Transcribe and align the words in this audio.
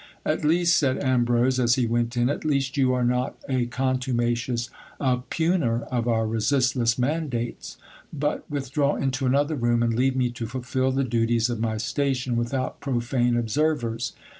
At 0.25 0.43
least, 0.43 0.77
said 0.77 0.97
Ambrose 1.03 1.59
as 1.59 1.75
he 1.75 1.85
went 1.85 2.17
in, 2.17 2.27
at 2.27 2.43
least 2.43 2.75
you 2.75 2.91
are 2.91 3.03
not 3.03 3.37
a 3.47 3.67
contumacious 3.67 4.71
oppugner 4.99 5.83
of 5.91 6.07
our 6.07 6.25
resistless 6.25 6.97
mandates. 6.97 7.77
But 8.11 8.43
withdraw 8.49 8.95
into 8.95 9.27
another 9.27 9.53
room, 9.53 9.83
and 9.83 9.93
leave 9.93 10.15
me 10.15 10.31
to 10.31 10.47
fulfil 10.47 10.91
the 10.91 11.03
duties 11.03 11.51
of 11.51 11.59
my 11.59 11.77
station 11.77 12.35
without 12.35 12.79
profane 12.79 13.37
observers. 13.37 14.13